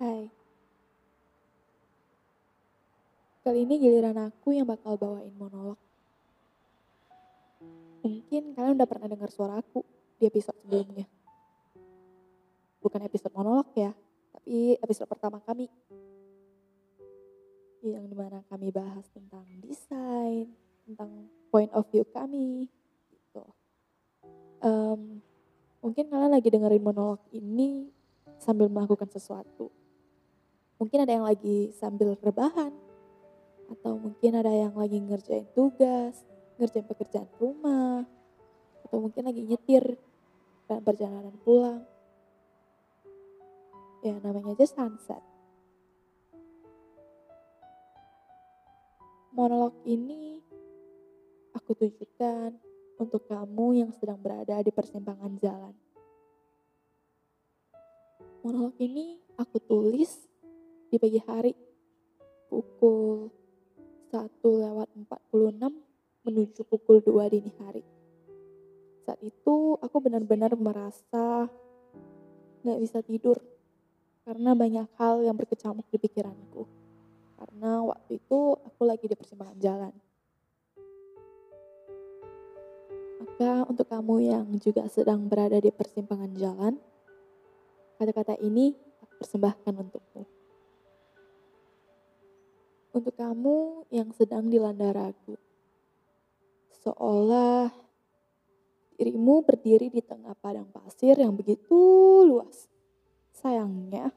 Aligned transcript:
Hai. 0.00 0.32
Kali 3.44 3.68
ini 3.68 3.76
giliran 3.76 4.16
aku 4.16 4.56
yang 4.56 4.64
bakal 4.64 4.96
bawain 4.96 5.36
monolog. 5.36 5.76
Mungkin 8.00 8.56
kalian 8.56 8.80
udah 8.80 8.88
pernah 8.88 9.12
dengar 9.12 9.28
suara 9.28 9.60
aku 9.60 9.84
di 10.16 10.24
episode 10.24 10.56
sebelumnya. 10.56 11.04
Bukan 12.80 13.04
episode 13.04 13.28
monolog 13.36 13.68
ya, 13.76 13.92
tapi 14.32 14.80
episode 14.80 15.04
pertama 15.04 15.36
kami. 15.44 15.68
Yang 17.84 18.04
di 18.08 18.16
mana 18.16 18.40
kami 18.48 18.72
bahas 18.72 19.04
tentang 19.12 19.44
desain, 19.60 20.48
tentang 20.88 21.28
point 21.52 21.68
of 21.76 21.84
view 21.92 22.08
kami. 22.08 22.72
Gitu. 23.12 23.44
Em, 24.64 25.20
mungkin 25.84 26.08
kalian 26.08 26.32
lagi 26.32 26.48
dengerin 26.48 26.88
monolog 26.88 27.20
ini 27.36 27.92
sambil 28.40 28.72
melakukan 28.72 29.12
sesuatu. 29.12 29.79
Mungkin 30.80 31.04
ada 31.04 31.12
yang 31.12 31.28
lagi 31.28 31.76
sambil 31.76 32.16
rebahan, 32.24 32.72
atau 33.68 34.00
mungkin 34.00 34.32
ada 34.32 34.48
yang 34.48 34.72
lagi 34.72 34.96
ngerjain 34.96 35.44
tugas, 35.52 36.24
ngerjain 36.56 36.88
pekerjaan 36.88 37.28
rumah, 37.36 38.08
atau 38.88 38.96
mungkin 39.04 39.28
lagi 39.28 39.44
nyetir 39.44 40.00
dan 40.64 40.80
perjalanan 40.80 41.36
pulang. 41.44 41.84
Ya 44.00 44.16
namanya 44.16 44.56
aja 44.56 44.64
sunset. 44.64 45.20
Monolog 49.36 49.76
ini 49.84 50.40
aku 51.52 51.76
tujukan 51.76 52.56
untuk 52.96 53.28
kamu 53.28 53.84
yang 53.84 53.92
sedang 53.92 54.16
berada 54.16 54.56
di 54.64 54.72
persimpangan 54.72 55.36
jalan. 55.36 55.76
Monolog 58.40 58.72
ini 58.80 59.20
aku 59.36 59.60
tulis 59.60 60.29
di 60.90 60.98
pagi 60.98 61.22
hari 61.22 61.54
pukul 62.50 63.30
1 64.10 64.26
lewat 64.42 64.90
46 65.06 66.26
menuju 66.26 66.66
pukul 66.66 66.98
2 66.98 67.30
dini 67.30 67.54
hari. 67.62 67.86
Saat 69.06 69.22
itu 69.22 69.78
aku 69.78 69.96
benar-benar 70.02 70.50
merasa 70.58 71.46
gak 72.66 72.78
bisa 72.82 73.06
tidur 73.06 73.38
karena 74.26 74.58
banyak 74.58 74.90
hal 74.98 75.22
yang 75.22 75.38
berkecamuk 75.38 75.86
di 75.94 76.02
pikiranku. 76.02 76.66
Karena 77.38 77.86
waktu 77.86 78.18
itu 78.18 78.58
aku 78.58 78.82
lagi 78.82 79.06
di 79.06 79.14
persimpangan 79.14 79.58
jalan. 79.62 79.94
Maka 83.22 83.62
untuk 83.70 83.86
kamu 83.86 84.26
yang 84.26 84.46
juga 84.58 84.90
sedang 84.90 85.30
berada 85.30 85.62
di 85.62 85.70
persimpangan 85.70 86.34
jalan, 86.34 86.74
kata-kata 87.94 88.42
ini 88.42 88.74
aku 89.06 89.22
persembahkan 89.22 89.74
untukmu. 89.86 90.39
Untuk 93.00 93.16
kamu 93.16 93.88
yang 93.88 94.12
sedang 94.12 94.52
dilanda 94.52 94.92
ragu, 94.92 95.40
seolah 96.84 97.72
dirimu 99.00 99.40
berdiri 99.40 99.88
di 99.88 100.04
tengah 100.04 100.36
padang 100.36 100.68
pasir 100.68 101.16
yang 101.16 101.32
begitu 101.32 101.80
luas. 102.28 102.68
Sayangnya, 103.32 104.12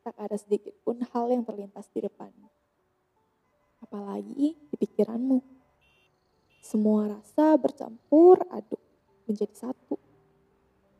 tak 0.00 0.16
ada 0.16 0.32
sedikit 0.40 0.72
pun 0.80 1.04
hal 1.12 1.28
yang 1.28 1.44
terlintas 1.44 1.84
di 1.92 2.00
depanmu. 2.00 2.48
Apalagi 3.84 4.56
di 4.56 4.76
pikiranmu. 4.80 5.44
Semua 6.64 7.20
rasa 7.20 7.52
bercampur 7.60 8.48
aduk 8.48 8.80
menjadi 9.28 9.68
satu. 9.68 10.00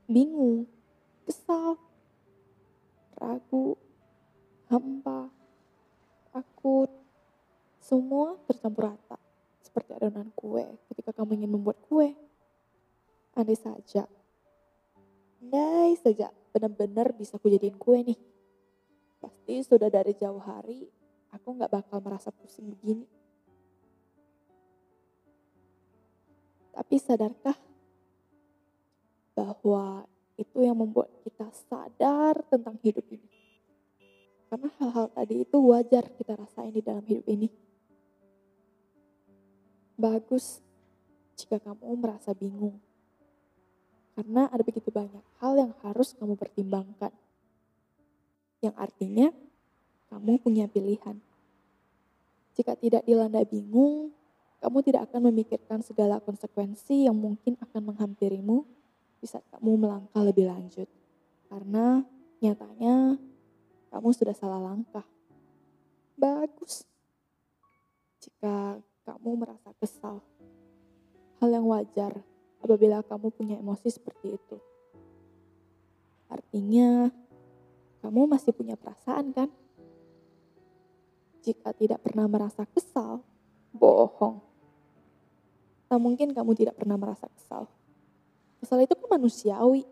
Bingung, 0.05 0.69
kesal, 1.25 1.81
ragu, 3.17 3.73
hampa, 4.69 5.33
takut. 6.35 6.91
Semua 7.79 8.35
tercampur 8.51 8.91
rata 8.91 9.21
seperti 9.63 9.95
adonan 9.95 10.35
kue 10.35 10.67
ketika 10.91 11.15
kamu 11.15 11.39
ingin 11.39 11.55
membuat 11.55 11.79
kue. 11.87 12.11
Andai 13.35 13.59
saja, 13.59 14.07
andai 15.43 15.95
saja 15.99 16.31
benar-benar 16.55 17.15
bisa 17.15 17.39
kujadiin 17.39 17.79
kue 17.79 18.03
nih. 18.03 18.19
Pasti 19.23 19.55
sudah 19.63 19.91
dari 19.91 20.15
jauh 20.15 20.43
hari 20.43 20.87
aku 21.35 21.49
nggak 21.59 21.71
bakal 21.71 21.99
merasa 21.99 22.31
pusing 22.31 22.71
begini. 22.71 23.07
Tapi 26.75 26.95
sadarkah 26.99 27.59
bahwa 29.35 30.07
itu 30.35 30.63
yang 30.63 30.79
membuat 30.79 31.11
kita 31.23 31.47
sadar 31.71 32.43
tentang 32.51 32.79
hidup 32.83 33.07
ini? 33.11 33.44
Karena 34.49 34.69
hal-hal 34.79 35.07
tadi 35.11 35.35
itu 35.43 35.57
wajar 35.59 36.05
kita 36.15 36.39
rasain 36.39 36.73
di 36.73 36.83
dalam 36.85 37.05
hidup 37.05 37.27
ini. 37.27 37.49
Bagus 39.95 40.61
jika 41.35 41.59
kamu 41.63 41.99
merasa 41.99 42.35
bingung. 42.35 42.79
Karena 44.15 44.47
ada 44.47 44.63
begitu 44.63 44.95
banyak 44.95 45.23
hal 45.43 45.59
yang 45.59 45.73
harus 45.83 46.15
kamu 46.15 46.39
pertimbangkan. 46.39 47.11
Yang 48.63 48.75
artinya 48.79 49.27
kamu 50.15 50.39
punya 50.39 50.71
pilihan. 50.71 51.19
Jika 52.55 52.79
tidak 52.79 53.03
dilanda 53.03 53.43
bingung, 53.43 54.15
kamu 54.63 54.79
tidak 54.87 55.11
akan 55.11 55.35
memikirkan 55.35 55.83
segala 55.83 56.23
konsekuensi 56.23 57.11
yang 57.11 57.19
mungkin 57.19 57.59
akan 57.59 57.91
menghampirimu 57.91 58.63
di 59.19 59.27
saat 59.27 59.43
kamu 59.51 59.77
melangkah 59.77 60.23
lebih 60.23 60.47
lanjut. 60.47 60.87
Karena 61.51 62.07
nyatanya 62.39 63.19
kamu 63.95 64.11
sudah 64.11 64.35
salah 64.35 64.59
langkah. 64.59 65.07
Bagus. 66.19 66.83
Jika 68.19 68.83
kamu 69.07 69.31
merasa 69.39 69.71
kesal. 69.79 70.19
Hal 71.39 71.55
yang 71.55 71.71
wajar 71.71 72.11
apabila 72.59 73.07
kamu 73.07 73.31
punya 73.31 73.55
emosi 73.63 73.95
seperti 73.95 74.35
itu. 74.35 74.59
Artinya, 76.27 77.07
kamu 78.03 78.27
masih 78.27 78.51
punya 78.51 78.75
perasaan 78.75 79.31
kan? 79.31 79.47
Jika 81.47 81.71
tidak 81.79 82.03
pernah 82.03 82.27
merasa 82.27 82.67
kesal, 82.67 83.23
bohong. 83.71 84.43
Tak 85.87 86.03
mungkin 86.03 86.35
kamu 86.35 86.51
tidak 86.59 86.75
pernah 86.75 86.99
merasa 86.99 87.31
kesal. 87.31 87.71
Kesal 88.59 88.83
itu 88.83 88.99
kan 88.99 89.07
manusiawi. 89.15 89.87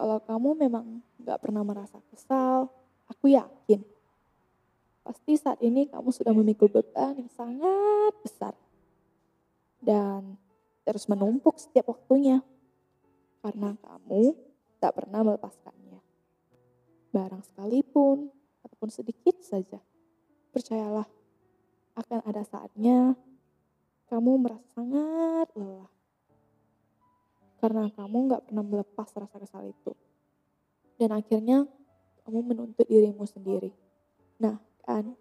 Kalau 0.00 0.16
kamu 0.24 0.64
memang 0.64 1.04
gak 1.20 1.44
pernah 1.44 1.60
merasa 1.60 2.00
kesal, 2.08 2.72
aku 3.04 3.36
yakin. 3.36 3.84
Pasti 5.04 5.36
saat 5.36 5.60
ini 5.60 5.92
kamu 5.92 6.08
sudah 6.08 6.32
memikul 6.32 6.72
beban 6.72 7.20
yang 7.20 7.28
sangat 7.28 8.16
besar. 8.24 8.56
Dan 9.76 10.40
terus 10.88 11.04
menumpuk 11.04 11.60
setiap 11.60 11.92
waktunya. 11.92 12.40
Karena 13.44 13.76
kamu 13.76 14.32
tak 14.80 14.96
pernah 14.96 15.20
melepaskannya. 15.20 16.00
Barang 17.12 17.44
sekalipun, 17.44 18.32
ataupun 18.64 18.88
sedikit 18.88 19.36
saja. 19.44 19.84
Percayalah, 20.56 21.04
akan 22.00 22.20
ada 22.24 22.40
saatnya 22.48 23.12
kamu 24.08 24.48
merasa 24.48 24.64
sangat 24.72 25.52
lelah. 25.52 25.99
Karena 27.60 27.92
kamu 27.92 28.16
gak 28.32 28.48
pernah 28.48 28.64
melepas 28.64 29.08
rasa 29.12 29.36
kesal 29.36 29.68
itu. 29.68 29.92
Dan 30.96 31.12
akhirnya 31.12 31.68
kamu 32.24 32.56
menuntut 32.56 32.88
dirimu 32.88 33.28
sendiri. 33.28 33.70
Nah, 34.40 34.56
kan? 34.80 35.12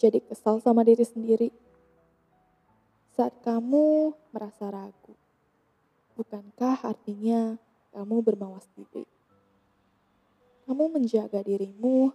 Jadi 0.00 0.24
kesal 0.24 0.60
sama 0.64 0.84
diri 0.84 1.04
sendiri. 1.04 1.48
Saat 3.12 3.44
kamu 3.44 4.12
merasa 4.32 4.72
ragu. 4.72 5.12
Bukankah 6.16 6.80
artinya 6.84 7.60
kamu 7.92 8.24
bermawas 8.24 8.64
diri? 8.72 9.04
Kamu 10.64 10.88
menjaga 10.92 11.44
dirimu 11.44 12.08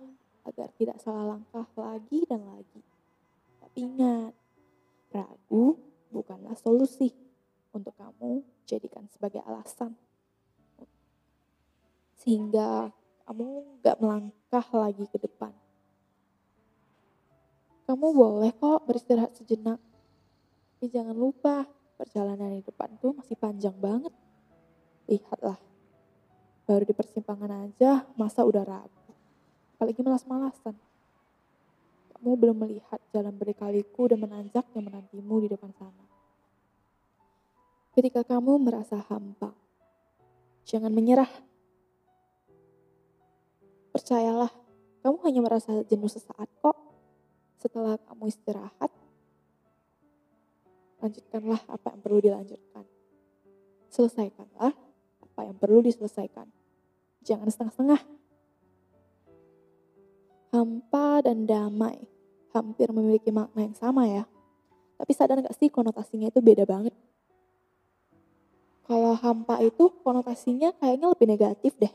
agar 0.46 0.74
tidak 0.78 0.98
salah 1.02 1.38
langkah 1.38 1.66
lagi 1.78 2.26
dan 2.26 2.42
lagi. 2.46 2.82
Tapi 3.62 3.78
ingat, 3.86 4.34
ragu 5.14 5.78
bukanlah 6.10 6.58
solusi 6.58 7.14
untuk 7.72 7.96
kamu 7.96 8.44
jadikan 8.72 9.04
sebagai 9.12 9.44
alasan. 9.44 9.92
Sehingga 12.16 12.96
kamu 13.28 13.80
gak 13.84 14.00
melangkah 14.00 14.66
lagi 14.72 15.04
ke 15.12 15.18
depan. 15.20 15.52
Kamu 17.88 18.08
boleh 18.16 18.56
kok 18.56 18.88
beristirahat 18.88 19.36
sejenak. 19.36 19.80
Tapi 20.78 20.88
jangan 20.88 21.18
lupa, 21.18 21.68
perjalanan 22.00 22.56
di 22.56 22.64
depan 22.64 22.96
tuh 22.98 23.14
masih 23.14 23.36
panjang 23.36 23.76
banget. 23.76 24.14
Lihatlah, 25.12 25.60
baru 26.66 26.88
di 26.88 26.96
persimpangan 26.96 27.68
aja 27.68 28.08
masa 28.16 28.48
udah 28.48 28.64
ragu. 28.64 29.12
Apalagi 29.76 30.02
malas-malasan. 30.06 30.78
Kamu 32.16 32.38
belum 32.38 32.58
melihat 32.64 33.02
jalan 33.10 33.34
berkaliku 33.34 34.08
dan 34.08 34.22
menanjak 34.22 34.66
yang 34.78 34.86
menantimu 34.86 35.42
di 35.42 35.50
depan 35.50 35.74
sana. 35.74 36.06
Ketika 37.92 38.24
kamu 38.24 38.56
merasa 38.64 39.04
hampa, 39.12 39.52
jangan 40.64 40.96
menyerah. 40.96 41.28
Percayalah, 43.92 44.48
kamu 45.04 45.18
hanya 45.28 45.42
merasa 45.44 45.84
jenuh 45.84 46.08
sesaat 46.08 46.48
kok. 46.64 46.78
Setelah 47.60 48.00
kamu 48.08 48.32
istirahat, 48.32 48.92
lanjutkanlah 51.04 51.62
apa 51.68 51.88
yang 51.92 52.02
perlu 52.02 52.20
dilanjutkan. 52.24 52.86
Selesaikanlah 53.92 54.72
apa 55.20 55.42
yang 55.44 55.60
perlu 55.60 55.84
diselesaikan. 55.84 56.48
Jangan 57.28 57.52
setengah-setengah. 57.52 58.02
Hampa 60.56 61.28
dan 61.28 61.44
damai 61.44 62.08
hampir 62.56 62.88
memiliki 62.96 63.36
makna 63.36 63.68
yang 63.68 63.76
sama 63.76 64.08
ya. 64.08 64.24
Tapi 64.96 65.12
sadar 65.12 65.44
gak 65.44 65.60
sih 65.60 65.68
konotasinya 65.68 66.32
itu 66.32 66.40
beda 66.40 66.64
banget. 66.64 66.96
Hampa 69.16 69.60
itu 69.64 69.92
konotasinya 70.02 70.76
kayaknya 70.78 71.08
lebih 71.12 71.28
negatif 71.28 71.76
deh. 71.80 71.94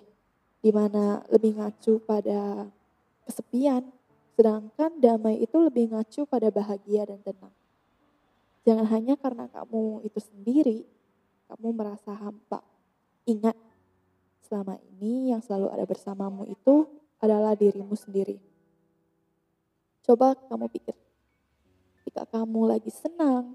Di 0.61 0.71
mana 0.75 1.23
lebih 1.31 1.57
ngacu 1.57 2.03
pada 2.03 2.67
kesepian. 3.27 3.87
Sedangkan 4.37 5.01
damai 5.01 5.41
itu 5.41 5.57
lebih 5.57 5.93
ngacu 5.93 6.29
pada 6.29 6.53
bahagia 6.53 7.09
dan 7.09 7.21
tenang. 7.25 7.55
Jangan 8.67 8.87
hanya 8.91 9.15
karena 9.15 9.47
kamu 9.47 10.03
itu 10.03 10.19
sendiri, 10.19 10.83
kamu 11.47 11.71
merasa 11.71 12.11
hampa. 12.19 12.59
Ingat, 13.23 13.55
selama 14.43 14.75
ini 14.91 15.31
yang 15.31 15.39
selalu 15.39 15.71
ada 15.71 15.87
bersamamu 15.87 16.43
itu 16.51 16.85
adalah 17.23 17.55
dirimu 17.55 17.95
sendiri. 17.95 18.43
Coba 20.03 20.35
kamu 20.35 20.67
pikir, 20.67 20.99
ketika 22.03 22.27
kamu 22.27 22.75
lagi 22.75 22.91
senang, 22.91 23.55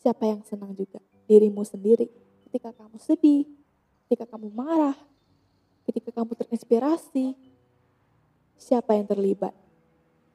siapa 0.00 0.24
yang 0.24 0.40
senang 0.44 0.72
juga? 0.72 0.98
Dirimu 1.28 1.60
sendiri. 1.60 2.08
Ketika 2.52 2.68
kamu 2.76 3.00
sedih, 3.00 3.48
ketika 4.04 4.28
kamu 4.28 4.52
marah, 4.52 4.92
ketika 5.88 6.12
kamu 6.12 6.36
terinspirasi, 6.36 7.32
siapa 8.60 8.92
yang 8.92 9.08
terlibat? 9.08 9.56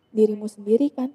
Dirimu 0.09 0.49
sendiri 0.49 0.89
kan? 0.89 1.13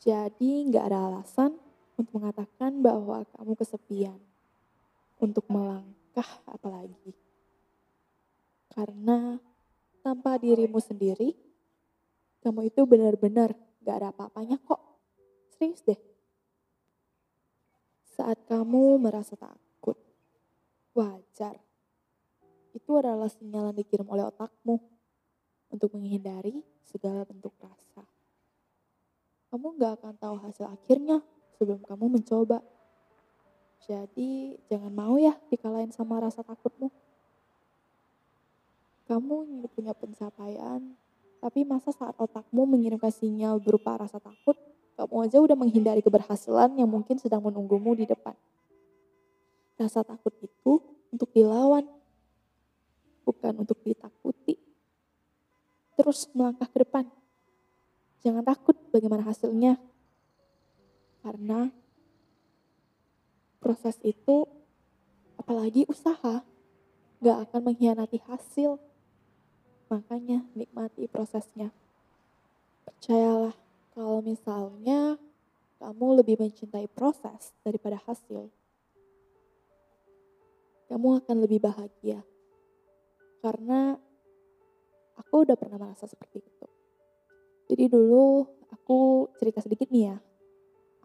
Jadi 0.00 0.72
nggak 0.72 0.88
ada 0.88 1.12
alasan 1.12 1.52
untuk 2.00 2.16
mengatakan 2.16 2.80
bahwa 2.80 3.28
kamu 3.36 3.52
kesepian. 3.52 4.16
Untuk 5.20 5.44
melangkah 5.52 6.40
apalagi. 6.48 7.12
Karena 8.72 9.36
tanpa 10.00 10.40
dirimu 10.40 10.80
sendiri, 10.80 11.36
kamu 12.40 12.72
itu 12.72 12.88
benar-benar 12.88 13.52
gak 13.84 14.00
ada 14.00 14.08
apa-apanya 14.10 14.56
kok. 14.64 14.80
Serius 15.54 15.84
deh. 15.84 16.11
Saat 18.12 18.44
kamu 18.44 19.00
merasa 19.00 19.34
takut, 19.34 19.96
wajar. 20.92 21.56
Itu 22.76 23.00
adalah 23.00 23.28
sinyal 23.28 23.72
yang 23.72 23.78
dikirim 23.80 24.08
oleh 24.08 24.28
otakmu 24.28 24.76
untuk 25.72 25.96
menghindari 25.96 26.60
segala 26.84 27.24
bentuk 27.24 27.56
rasa 27.60 27.82
kamu 29.52 29.76
gak 29.76 30.00
akan 30.00 30.14
tahu 30.16 30.36
hasil 30.40 30.64
akhirnya 30.64 31.20
sebelum 31.60 31.84
kamu 31.84 32.08
mencoba. 32.08 32.64
Jadi 33.84 34.56
jangan 34.72 34.88
mau 34.88 35.20
ya 35.20 35.36
dikalahin 35.52 35.92
sama 35.92 36.24
rasa 36.24 36.40
takutmu. 36.40 36.88
Kamu 39.04 39.60
punya 39.76 39.92
pencapaian, 39.92 40.96
tapi 41.44 41.68
masa 41.68 41.92
saat 41.92 42.16
otakmu 42.16 42.64
mengirimkan 42.64 43.12
sinyal 43.12 43.60
berupa 43.60 44.00
rasa 44.00 44.16
takut, 44.16 44.56
kamu 44.94 45.16
aja 45.26 45.38
udah 45.40 45.56
menghindari 45.56 46.00
keberhasilan 46.04 46.76
yang 46.76 46.88
mungkin 46.88 47.16
sedang 47.16 47.42
menunggumu 47.42 47.96
di 47.96 48.04
depan. 48.04 48.36
Rasa 49.80 50.04
takut 50.04 50.36
itu 50.38 50.78
untuk 51.08 51.32
dilawan, 51.32 51.84
bukan 53.24 53.64
untuk 53.64 53.80
ditakuti. 53.82 54.60
Terus 55.96 56.28
melangkah 56.32 56.68
ke 56.68 56.82
depan 56.84 57.04
Jangan 58.22 58.46
takut 58.46 58.78
bagaimana 58.94 59.26
hasilnya. 59.26 59.82
Karena 61.26 61.70
proses 63.58 63.98
itu, 64.06 64.46
apalagi 65.34 65.86
usaha, 65.90 66.46
gak 67.18 67.38
akan 67.50 67.60
mengkhianati 67.66 68.22
hasil. 68.30 68.78
Makanya 69.90 70.46
nikmati 70.54 71.10
prosesnya. 71.10 71.74
Percayalah 72.86 73.54
kalau 73.92 74.24
misalnya 74.24 75.20
kamu 75.76 76.24
lebih 76.24 76.40
mencintai 76.40 76.88
proses 76.88 77.52
daripada 77.60 78.00
hasil, 78.08 78.48
kamu 80.88 81.08
akan 81.24 81.36
lebih 81.44 81.60
bahagia. 81.60 82.24
Karena 83.44 83.96
aku 85.16 85.44
udah 85.44 85.56
pernah 85.60 85.76
merasa 85.76 86.08
seperti 86.08 86.40
itu. 86.40 86.66
Jadi 87.68 87.84
dulu 87.92 88.44
aku 88.72 89.28
cerita 89.36 89.60
sedikit 89.60 89.88
nih 89.92 90.12
ya. 90.12 90.16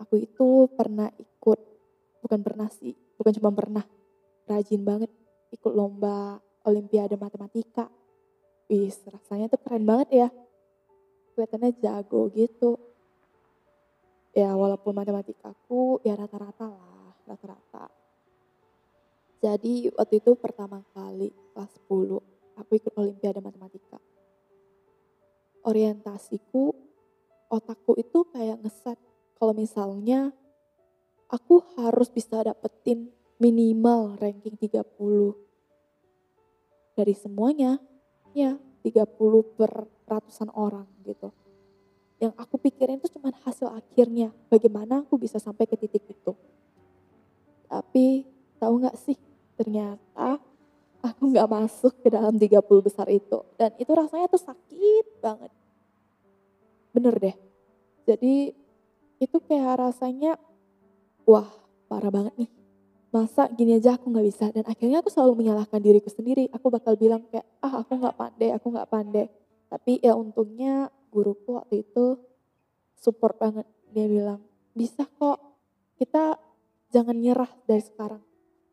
Aku 0.03 0.15
itu 0.21 0.69
pernah 0.71 1.09
ikut, 1.17 1.59
bukan 2.21 2.39
pernah 2.45 2.69
sih, 2.69 2.93
bukan 3.17 3.33
cuma 3.41 3.49
pernah, 3.49 3.81
rajin 4.45 4.85
banget 4.85 5.09
ikut 5.49 5.73
lomba 5.73 6.37
olimpiade 6.63 7.17
matematika. 7.17 7.89
Wih, 8.67 8.93
rasanya 9.09 9.49
tuh 9.49 9.59
keren 9.63 9.87
banget 9.87 10.09
ya. 10.13 10.27
Kelihatannya 11.37 11.77
jago 11.77 12.33
gitu. 12.33 12.81
Ya 14.33 14.57
walaupun 14.57 14.97
matematikaku 14.97 16.01
ya 16.01 16.17
rata-rata 16.17 16.65
lah, 16.65 17.13
rata-rata. 17.29 17.93
Jadi 19.37 19.93
waktu 19.93 20.17
itu 20.17 20.33
pertama 20.33 20.81
kali 20.97 21.29
kelas 21.53 21.77
10 21.85 22.17
aku 22.57 22.71
ikut 22.73 22.93
olimpiade 22.97 23.37
matematika 23.37 24.01
orientasiku, 25.67 26.71
otakku 27.51 27.99
itu 27.99 28.23
kayak 28.31 28.63
ngeset 28.63 28.95
kalau 29.35 29.51
misalnya 29.51 30.31
aku 31.27 31.59
harus 31.75 32.07
bisa 32.07 32.39
dapetin 32.39 33.11
minimal 33.37 34.15
ranking 34.15 34.55
30 34.55 34.81
dari 36.97 37.13
semuanya, 37.13 37.77
ya 38.33 38.57
30 38.87 39.57
per 39.59 39.71
ratusan 40.07 40.49
orang 40.55 40.87
gitu. 41.03 41.29
Yang 42.17 42.33
aku 42.39 42.55
pikirin 42.57 42.97
itu 42.97 43.11
cuma 43.13 43.29
hasil 43.45 43.69
akhirnya, 43.69 44.33
bagaimana 44.49 45.05
aku 45.05 45.21
bisa 45.21 45.37
sampai 45.37 45.69
ke 45.69 45.77
titik 45.77 46.01
itu. 46.07 46.33
Tapi 47.67 48.25
tahu 48.57 48.73
nggak 48.81 48.97
sih, 48.97 49.19
ternyata 49.53 50.41
aku 51.03 51.21
nggak 51.29 51.51
masuk 51.51 51.93
ke 52.01 52.09
dalam 52.09 52.39
30 52.39 52.57
besar 52.81 53.05
itu. 53.11 53.43
Dan 53.59 53.75
itu 53.77 53.91
rasanya 53.93 54.25
tuh 54.31 54.41
sakit 54.41 55.05
banget. 55.21 55.51
Bener 56.95 57.13
deh. 57.21 57.35
Jadi 58.07 58.55
itu 59.21 59.37
kayak 59.45 59.77
rasanya, 59.77 60.41
wah 61.27 61.45
parah 61.85 62.09
banget 62.09 62.33
nih. 62.39 62.56
Masa 63.17 63.49
gini 63.49 63.81
aja 63.81 63.97
aku 63.97 64.13
nggak 64.13 64.27
bisa. 64.29 64.45
Dan 64.53 64.61
akhirnya 64.69 65.01
aku 65.01 65.09
selalu 65.09 65.41
menyalahkan 65.41 65.81
diriku 65.81 66.05
sendiri. 66.13 66.53
Aku 66.53 66.69
bakal 66.69 66.93
bilang 66.93 67.25
kayak, 67.33 67.49
ah 67.65 67.81
aku 67.81 67.97
nggak 67.97 68.13
pandai, 68.13 68.53
aku 68.53 68.69
nggak 68.69 68.89
pandai. 68.93 69.25
Tapi 69.73 69.97
ya 70.05 70.13
untungnya 70.13 70.93
guruku 71.09 71.57
waktu 71.57 71.81
itu 71.81 72.21
support 72.93 73.41
banget. 73.41 73.65
Dia 73.89 74.05
bilang, 74.05 74.45
bisa 74.77 75.09
kok. 75.17 75.41
Kita 75.97 76.37
jangan 76.93 77.17
nyerah 77.17 77.49
dari 77.65 77.81
sekarang. 77.81 78.21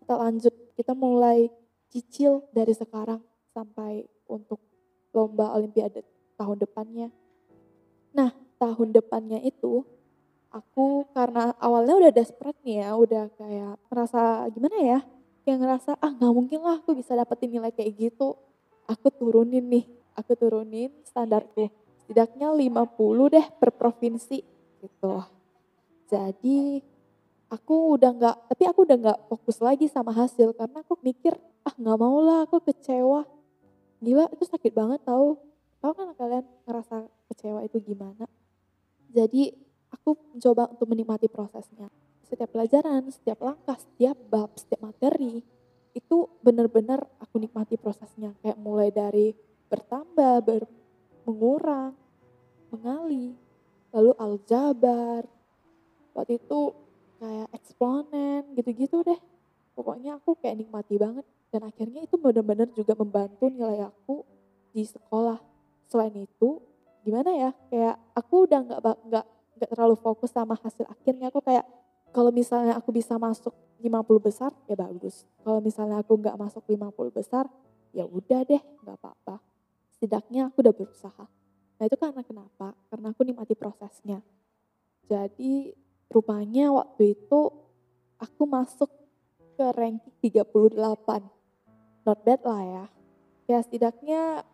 Kita 0.04 0.14
lanjut, 0.20 0.52
kita 0.76 0.92
mulai 0.92 1.48
cicil 1.88 2.44
dari 2.52 2.76
sekarang 2.76 3.24
sampai 3.56 4.04
untuk 4.28 4.60
lomba 5.16 5.56
olimpiade 5.56 6.04
tahun 6.36 6.60
depannya. 6.60 7.08
Nah, 8.12 8.36
tahun 8.60 8.92
depannya 8.92 9.40
itu 9.40 9.88
karena 11.14 11.54
awalnya 11.62 11.94
udah 11.94 12.12
desperate 12.12 12.58
nih 12.66 12.82
ya, 12.82 12.90
udah 12.98 13.30
kayak 13.38 13.78
merasa 13.86 14.50
gimana 14.50 14.76
ya, 14.82 14.98
kayak 15.46 15.58
ngerasa 15.62 15.90
ah 16.02 16.10
nggak 16.10 16.34
mungkin 16.34 16.58
lah 16.66 16.82
aku 16.82 16.98
bisa 16.98 17.14
dapetin 17.14 17.54
nilai 17.54 17.70
kayak 17.70 17.94
gitu. 17.94 18.34
Aku 18.90 19.08
turunin 19.14 19.62
nih, 19.62 19.86
aku 20.18 20.34
turunin 20.34 20.90
standarku. 21.06 21.70
Setidaknya 22.02 22.50
50 22.50 23.32
deh 23.32 23.46
per 23.62 23.70
provinsi 23.72 24.42
gitu. 24.82 25.14
Jadi 26.10 26.82
aku 27.48 27.96
udah 27.96 28.10
nggak, 28.12 28.36
tapi 28.50 28.62
aku 28.66 28.84
udah 28.84 28.96
nggak 28.98 29.18
fokus 29.30 29.62
lagi 29.62 29.86
sama 29.86 30.10
hasil 30.10 30.52
karena 30.52 30.82
aku 30.82 30.98
mikir 31.00 31.38
ah 31.64 31.72
nggak 31.78 31.96
mau 31.96 32.18
lah 32.20 32.44
aku 32.44 32.58
kecewa. 32.60 33.24
Gila 34.02 34.28
itu 34.34 34.44
sakit 34.44 34.74
banget 34.74 35.00
tau. 35.06 35.38
Tahu 35.80 35.92
kan 35.94 36.12
kalian 36.18 36.44
ngerasa 36.68 37.08
kecewa 37.30 37.64
itu 37.64 37.80
gimana? 37.80 38.28
Jadi 39.14 39.54
aku 40.04 40.20
mencoba 40.36 40.68
untuk 40.68 40.84
menikmati 40.92 41.32
prosesnya. 41.32 41.88
Setiap 42.28 42.52
pelajaran, 42.52 43.08
setiap 43.08 43.40
langkah, 43.40 43.80
setiap 43.80 44.12
bab, 44.28 44.52
setiap 44.60 44.84
materi 44.84 45.40
itu 45.96 46.16
benar-benar 46.44 47.08
aku 47.24 47.40
nikmati 47.40 47.80
prosesnya. 47.80 48.36
Kayak 48.44 48.60
mulai 48.60 48.92
dari 48.92 49.32
bertambah, 49.72 50.44
ber, 50.44 50.68
mengurang, 51.24 51.96
mengali, 52.68 53.32
lalu 53.96 54.12
aljabar. 54.20 55.24
Waktu 56.12 56.36
itu 56.36 56.60
kayak 57.16 57.48
eksponen 57.56 58.52
gitu-gitu 58.60 59.00
deh. 59.08 59.16
Pokoknya 59.72 60.20
aku 60.20 60.36
kayak 60.36 60.60
nikmati 60.60 61.00
banget 61.00 61.24
dan 61.48 61.64
akhirnya 61.64 62.04
itu 62.04 62.20
benar-benar 62.20 62.68
juga 62.76 62.92
membantu 62.92 63.48
nilai 63.48 63.88
aku 63.88 64.20
di 64.68 64.84
sekolah. 64.84 65.40
Selain 65.88 66.12
itu, 66.12 66.60
gimana 67.08 67.32
ya, 67.32 67.50
kayak 67.72 67.96
aku 68.12 68.44
udah 68.44 68.60
nggak 68.68 68.80
nggak 69.08 69.26
nggak 69.58 69.70
terlalu 69.70 69.96
fokus 69.98 70.30
sama 70.34 70.58
hasil 70.58 70.86
akhirnya, 70.86 71.30
aku 71.30 71.40
kayak 71.42 71.66
kalau 72.14 72.30
misalnya 72.30 72.78
aku 72.78 72.94
bisa 72.94 73.18
masuk 73.18 73.50
50 73.82 74.22
besar, 74.22 74.50
ya 74.70 74.78
bagus. 74.78 75.26
Kalau 75.42 75.58
misalnya 75.58 75.98
aku 75.98 76.14
nggak 76.14 76.38
masuk 76.38 76.62
50 76.62 77.10
besar, 77.10 77.44
ya 77.90 78.06
udah 78.06 78.46
deh, 78.46 78.62
nggak 78.86 78.96
apa-apa. 79.02 79.42
Setidaknya 79.98 80.50
aku 80.50 80.62
udah 80.62 80.74
berusaha. 80.74 81.26
Nah 81.74 81.84
itu 81.84 81.96
karena 81.98 82.22
kenapa? 82.22 82.70
Karena 82.86 83.10
aku 83.10 83.26
nikmati 83.26 83.58
prosesnya. 83.58 84.22
Jadi 85.10 85.74
rupanya 86.06 86.70
waktu 86.70 87.18
itu 87.18 87.40
aku 88.22 88.42
masuk 88.46 88.90
ke 89.58 89.66
ranking 89.74 90.14
38. 90.22 90.78
Not 92.06 92.18
bad 92.22 92.40
lah 92.46 92.62
ya. 92.62 92.84
Ya 93.50 93.58
setidaknya 93.60 94.46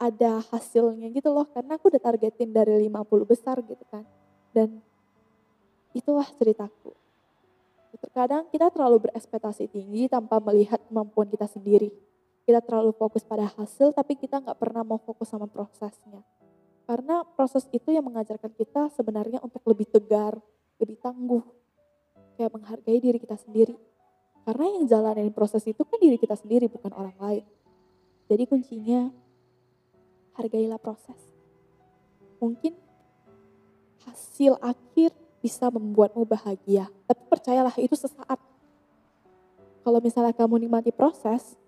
ada 0.00 0.42
hasilnya 0.50 1.12
gitu 1.14 1.30
loh 1.30 1.46
karena 1.52 1.78
aku 1.78 1.92
udah 1.92 2.02
targetin 2.02 2.50
dari 2.50 2.90
50 2.90 3.28
besar 3.28 3.60
gitu 3.62 3.84
kan. 3.92 4.02
Dan 4.54 4.78
itulah 5.90 6.30
ceritaku. 6.38 6.94
Terkadang 7.98 8.46
kita 8.52 8.70
terlalu 8.70 9.10
berekspektasi 9.10 9.66
tinggi 9.66 10.06
tanpa 10.06 10.38
melihat 10.38 10.78
kemampuan 10.86 11.26
kita 11.26 11.50
sendiri. 11.50 11.90
Kita 12.46 12.62
terlalu 12.62 12.94
fokus 12.94 13.26
pada 13.26 13.50
hasil 13.58 13.90
tapi 13.90 14.14
kita 14.14 14.38
nggak 14.38 14.54
pernah 14.54 14.86
mau 14.86 15.02
fokus 15.02 15.26
sama 15.34 15.50
prosesnya. 15.50 16.22
Karena 16.84 17.24
proses 17.24 17.64
itu 17.72 17.90
yang 17.90 18.04
mengajarkan 18.04 18.52
kita 18.54 18.92
sebenarnya 18.92 19.40
untuk 19.40 19.64
lebih 19.64 19.88
tegar, 19.88 20.36
lebih 20.78 21.00
tangguh. 21.00 21.42
Kayak 22.36 22.54
menghargai 22.54 22.98
diri 23.00 23.18
kita 23.18 23.40
sendiri. 23.40 23.74
Karena 24.44 24.68
yang 24.68 24.84
jalanin 24.84 25.32
proses 25.32 25.64
itu 25.64 25.80
kan 25.82 25.96
diri 25.96 26.20
kita 26.20 26.36
sendiri 26.36 26.68
bukan 26.68 26.92
orang 26.92 27.16
lain. 27.16 27.44
Jadi 28.28 28.44
kuncinya 28.44 29.08
hargailah 30.36 30.76
proses. 30.76 31.16
Mungkin 32.44 32.83
hasil 34.06 34.60
akhir 34.60 35.12
bisa 35.44 35.68
membuatmu 35.68 36.24
bahagia. 36.24 36.88
Tapi 37.04 37.22
percayalah 37.28 37.76
itu 37.76 37.92
sesaat. 37.92 38.40
Kalau 39.84 40.00
misalnya 40.00 40.32
kamu 40.32 40.64
nikmati 40.64 40.88
proses, 40.88 41.60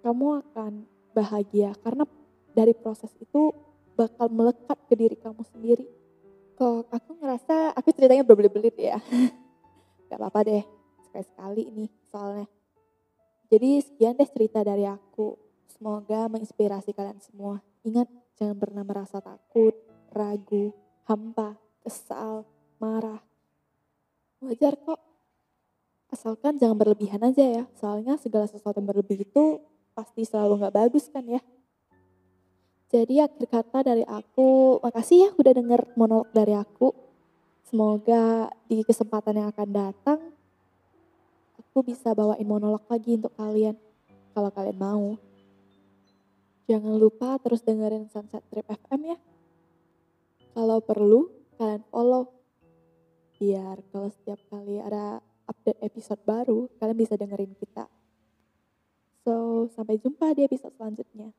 kamu 0.00 0.40
akan 0.40 0.88
bahagia 1.12 1.76
karena 1.84 2.08
dari 2.56 2.72
proses 2.72 3.12
itu 3.20 3.52
bakal 3.92 4.32
melekat 4.32 4.78
ke 4.88 4.94
diri 4.96 5.16
kamu 5.20 5.44
sendiri. 5.44 5.84
Kok 6.56 6.88
aku 6.88 7.10
ngerasa 7.20 7.76
aku 7.76 7.92
ceritanya 7.92 8.24
berbelit-belit 8.24 8.76
ya. 8.80 8.96
Gak 10.08 10.16
apa-apa 10.16 10.40
deh, 10.48 10.64
sekali-sekali 11.08 11.62
ini 11.68 11.86
soalnya. 12.08 12.48
Jadi 13.52 13.84
sekian 13.84 14.16
deh 14.16 14.28
cerita 14.28 14.64
dari 14.64 14.88
aku. 14.88 15.36
Semoga 15.68 16.28
menginspirasi 16.32 16.96
kalian 16.96 17.20
semua. 17.20 17.60
Ingat, 17.84 18.08
jangan 18.40 18.56
pernah 18.56 18.84
merasa 18.84 19.20
takut, 19.20 19.76
ragu, 20.12 20.72
hampa, 21.04 21.56
kesal, 21.82 22.46
marah. 22.78 23.20
Wajar 24.42 24.74
kok. 24.78 24.98
Asalkan 26.12 26.58
jangan 26.58 26.76
berlebihan 26.78 27.22
aja 27.22 27.42
ya. 27.42 27.64
Soalnya 27.78 28.18
segala 28.18 28.50
sesuatu 28.50 28.78
yang 28.78 28.90
berlebih 28.90 29.22
itu 29.26 29.62
pasti 29.92 30.24
selalu 30.24 30.62
gak 30.62 30.76
bagus 30.76 31.06
kan 31.12 31.24
ya. 31.24 31.40
Jadi 32.92 33.24
akhir 33.24 33.48
kata 33.48 33.88
dari 33.88 34.04
aku, 34.04 34.76
makasih 34.84 35.16
ya 35.24 35.30
udah 35.32 35.52
denger 35.56 35.80
monolog 35.96 36.28
dari 36.36 36.52
aku. 36.52 36.92
Semoga 37.64 38.52
di 38.68 38.84
kesempatan 38.84 39.40
yang 39.40 39.48
akan 39.48 39.68
datang, 39.72 40.20
aku 41.56 41.88
bisa 41.88 42.12
bawain 42.12 42.44
monolog 42.44 42.84
lagi 42.92 43.16
untuk 43.16 43.32
kalian. 43.32 43.72
Kalau 44.36 44.52
kalian 44.52 44.76
mau. 44.76 45.16
Jangan 46.68 46.94
lupa 47.00 47.40
terus 47.40 47.64
dengerin 47.64 48.12
Sunset 48.12 48.44
Trip 48.52 48.68
FM 48.68 49.16
ya. 49.16 49.18
Kalau 50.52 50.84
perlu, 50.84 51.32
kalian 51.56 51.82
follow. 51.88 52.30
Biar 53.36 53.82
kalau 53.90 54.08
setiap 54.12 54.38
kali 54.46 54.78
ada 54.78 55.18
update 55.50 55.82
episode 55.82 56.22
baru, 56.22 56.70
kalian 56.78 56.98
bisa 56.98 57.18
dengerin 57.18 57.52
kita. 57.58 57.90
So, 59.22 59.66
sampai 59.70 59.98
jumpa 59.98 60.34
di 60.34 60.46
episode 60.46 60.74
selanjutnya. 60.74 61.30